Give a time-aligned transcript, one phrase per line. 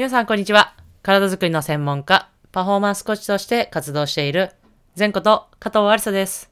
[0.00, 0.72] 皆さん、こんにちは。
[1.02, 4.50] 体づくりの専門家、パフォーマンスコーチとして活動している、
[4.98, 6.50] 前こと加藤ありさです。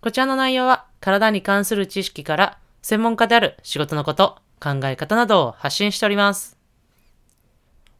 [0.00, 6.58] こちらの内容は、体に関する知識から、専門家である仕事のこと、考え方などを発信しております。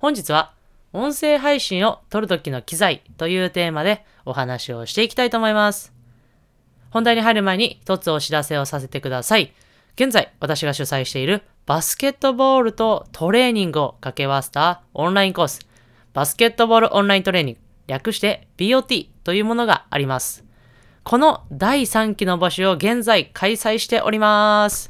[0.00, 0.52] 本日は、
[0.92, 5.92] 音声配信を撮るときの機材というテーマでお話をしていきたいと思います。
[6.90, 9.54] 本題に入る前に一つお知らせをさせてください。
[9.96, 15.60] 現在、私が主催しているバスケットボールとトレーニングを掛け合わせたオンラインコース、
[16.12, 20.44] バスケットボールオンライントレーニング、略して BOT というものがあります。
[21.04, 24.88] この第3期の募集を現在開催しております。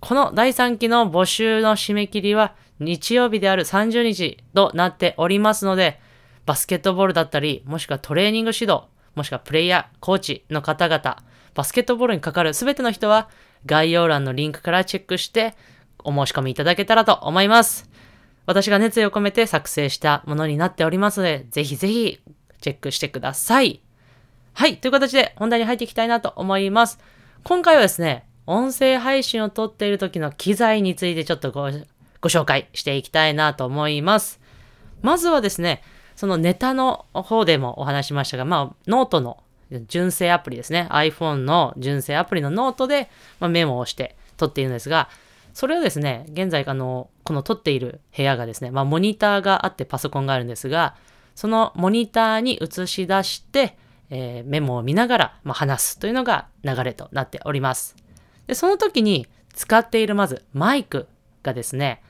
[0.00, 6.00] この第3期の募集の締め切りは日曜日である30日となっておりますので、
[6.46, 11.18] バスケットボールだったり、もしくはトレーニング指導、もしくはプレイヤー、コーチの方々、
[11.54, 13.28] バスケットボールにかかるすべての人は
[13.66, 15.54] 概要欄のリンクからチェックして
[16.04, 17.90] お申し込みいただけたらと思います。
[18.46, 22.20] 私が熱意を込めて作成したものになっておりますので、ぜひぜひ
[22.60, 23.82] チェックしてください。
[24.52, 26.98] はい、という形で本題に入っていきたいなと思います。
[27.44, 31.70] 今回はですね、音声配信を撮っている時の機材についてちょっとご
[32.28, 34.40] 紹介していきたいなと思います。
[35.02, 35.82] まずはですね、
[36.16, 39.42] そのネタの方でもお話ししましたが、まあ、ノートの
[39.86, 40.88] 純正アプリですね。
[40.90, 45.08] iPhone の純正アプリのノートで、まあ、メモをして撮っているんですが、
[45.54, 50.96] それをですね、現在、あの、この撮っている部屋がですね、まあ、モニターがあってパソコンがあるんですが、
[51.34, 53.76] そのモニターに映し出して、
[54.10, 57.96] えーメモを見ながら、まあ、話すというのが流れとなっております。
[58.46, 61.08] で、その時に使っているまずマイク
[61.42, 62.02] がですね、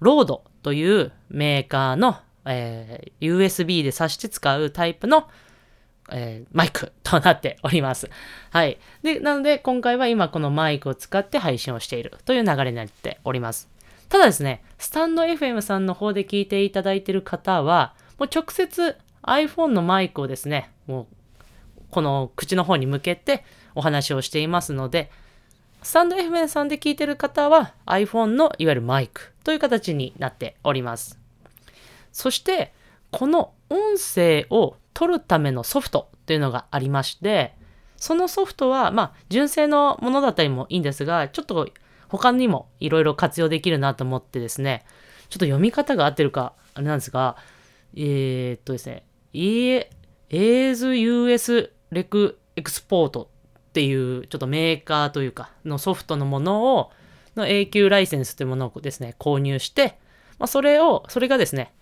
[0.00, 5.28] ロードというメーカーの、えー USB で挿して使うタイプの、
[6.10, 8.10] えーマイクとなっております。
[8.50, 8.78] はい。
[9.02, 13.68] で、なので今回は今このマイクを使って配信をしているという流れになっております。
[14.08, 21.06] ただですね、スタンド FM さんの方で聞いていただいている方は、もう直接 iPhone のマイクをですね、もう
[21.90, 23.44] この口の方に向けて
[23.74, 25.10] お話をしていますので、
[25.82, 31.18] スタンド FM さんで聞いてる方は iPhone のいわゆるマイクという形になっております。
[32.12, 32.72] そして、
[33.10, 37.54] この音声を取るためのソフトっていうのがありまして、
[37.96, 41.68] そのソフトは、まあ、純正のものだったりもいいんですが、ちょっと
[42.08, 44.84] 他にもいろいろ活用できるなと思ってですね、
[45.28, 47.36] ちょっと読み方が合ってるか、あれなんですが、
[47.94, 49.84] えー、っとですね、E-
[50.30, 53.30] ASUS レクエクスポート
[53.68, 56.90] っていうちょっとメーカーというかのソフトのものを
[57.36, 59.98] の永久ライセンスというものをですね購入して、
[60.38, 61.72] まあ、それをそれがですね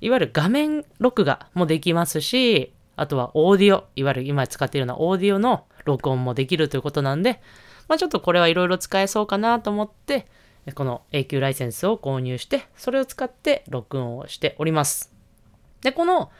[0.00, 7.40] いわゆる画面録画もできますしあとはオーディオいわゆる今使っているようなオーディオの録音もできるということなんで、
[7.88, 10.26] まあ、ちょっとこれはいろいろ使えそうかなと思って
[10.74, 15.12] この永久ライセンスを購入してそれを使って録音をしております。
[15.82, 16.30] でこの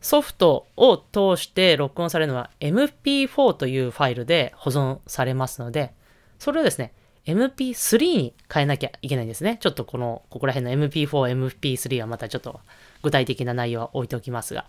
[0.00, 5.92] ソフトを通して録音されるのは MP4 というファイルで保存されますので、
[6.38, 6.92] それをですね、
[7.28, 9.58] MP3 に変えなきゃいけないんですね。
[9.60, 12.60] ちょっとこの、ここら辺の MP4、MP3 はまたちょっと
[13.02, 14.64] 具体的な内容は置いておきますが。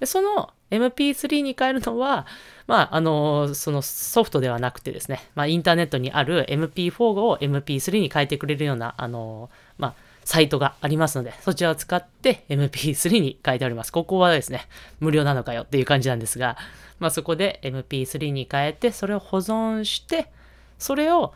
[0.00, 2.26] でその MP3 に変えるのは、
[2.66, 9.94] まあ、あの、そのソフトではなくてですね、まあ、インターネットにある MP4 を MP3 に変えてくれるような、あの、まあ、
[10.24, 13.92] サイトがありますので、そちらを使って MP3 に変えております。
[13.92, 14.66] ここはですね、
[15.00, 16.56] 無料なのかよっていう感じなんですが、
[16.98, 20.30] まあそこで MP3 に変えて、それを保存して、
[20.78, 21.34] それを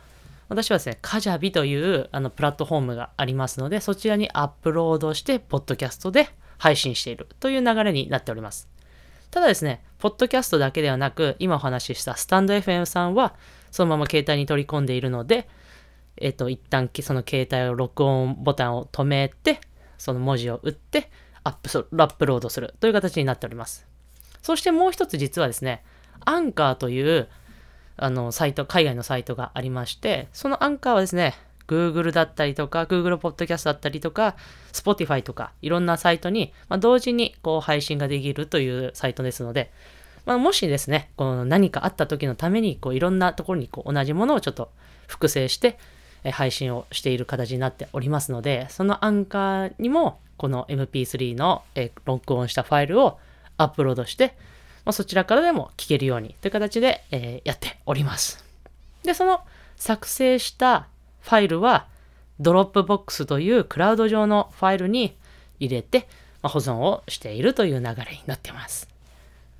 [0.55, 6.29] 私はですね、カジャビというあのプラットフォームがありますので、そちらにアップロードして、ポッドキャストで
[6.59, 8.69] 配信しているという流れになっております。
[9.33, 13.35] ただですね、ポッドキャストだけではなく、今お話ししたスタンド FM さんは、
[13.73, 15.49] そのまま携帯に取り込んでいるので、
[16.17, 19.61] えっと、一旦その携帯を録音ボタンを止めて、
[19.99, 21.11] その文字を打って、
[21.43, 23.87] アップ、アップロードするという形になっております。
[24.41, 25.83] そしてもう一つ実はですね、
[26.25, 27.29] アンカーという、
[27.97, 31.35] あの、サイト、海外のサイトがありまして、そのアンカーはですね、
[31.67, 34.37] Google だったりとか、Google Podcast だったりとか、
[34.73, 39.71] Spotify とか、いろんなサイトに、まあ、同時にこう配信ができるというサイトですので、
[40.27, 44.71] まあ、もしですね、この何かあった時のために、こういろんなところにこう同じものをちょっと
[45.07, 45.79] 複製して、
[46.33, 53.19] 配信をしている形になっておりますので、そのアンカーにも、この MP3 の、え録音したファイルを
[53.57, 54.35] アップロードして、
[54.85, 58.45] まあ、そちらからでも聞けるようにという形で、えーやっております。
[59.03, 59.41] で、その
[59.77, 60.89] 作成した
[61.21, 61.87] ファイルは、
[62.41, 65.17] ドロップボックスというクラウド上のファイルに
[65.61, 66.09] 入れて、
[66.43, 68.89] まあ保存をしているという流れになっています。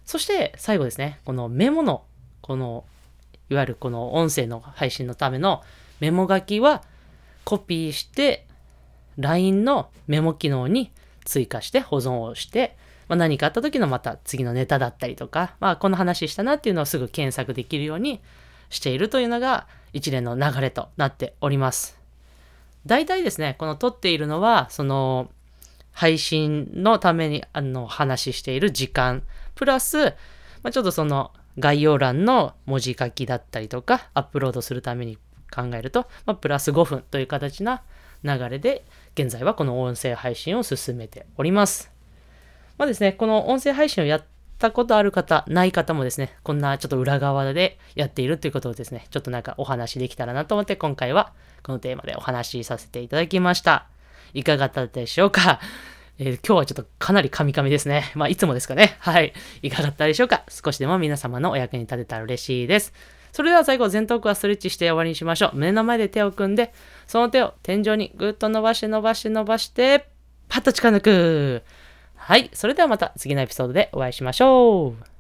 [0.05, 2.05] そして最後ですね、このメモの、
[2.41, 2.85] この、
[3.49, 5.63] いわゆるこの音声の配信のための
[6.01, 6.83] メモ書きは
[7.45, 8.47] コピーして、
[9.17, 10.91] LINE のメモ機能に
[11.25, 12.77] 追加して保存をして、
[13.09, 18.21] まあ、何かあった時のまた次のネタだったりとか、まあ、この話したなっていうのをすぐ検索できるように
[18.71, 21.99] しているというのが一連の流れとなっております。
[22.87, 25.31] 大体ですね、この撮っているのは、その、
[25.93, 29.23] 配信のためにあの話している時間、
[29.55, 30.07] プラス、
[30.63, 35.19] まあ、ちょっとその概要欄の文字書きだったりとか、アップロードするために
[35.55, 37.83] 考えると、まあ、プラス5分という形な
[38.25, 38.85] 流れで、
[39.15, 41.94] 現在はこの音声配信を進めております。
[42.79, 44.25] まあですね、この音声配信をやっ
[44.59, 51.33] たことある方、ない方もですね、こんなちょっと裏側でやっているということをですね、ちょっとなんかお話できたらなと思って、今回は
[51.63, 53.87] このテーマでお話しさせていただきました。
[54.33, 55.61] いかがだったでしょうか？
[56.19, 58.13] えー今日はちょっとかなりカミカミですね。
[58.15, 58.97] まあ、いつもですかね。
[59.01, 59.33] はい。
[59.63, 60.45] いかがだったでしょうか？
[60.49, 62.93] 少しでも皆様のお役に立てたら嬉しいです。
[63.33, 65.51] それでは最後、前頭腔はストレッチして終わりにしましょう。
[65.55, 66.73] 胸の前で手を組んで、
[67.09, 70.07] その手を天井にぐっと伸ばして伸ばして伸ばして、
[70.49, 71.63] パッと力抜く。
[72.27, 72.49] はい。
[72.55, 75.14] それではまた次のエピソードでお会いしましょう。